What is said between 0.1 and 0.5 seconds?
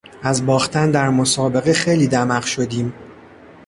از